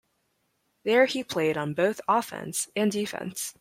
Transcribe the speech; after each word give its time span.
There 0.83 1.05
he 1.05 1.23
played 1.23 1.57
on 1.57 1.75
both 1.75 2.01
offense 2.07 2.69
and 2.75 2.91
defense. 2.91 3.53